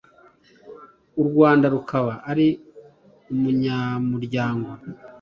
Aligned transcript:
u 1.21 1.23
rwanda 1.27 1.65
rukaba 1.73 2.11
ari 2.31 2.47
umunyamuryango 3.31 4.69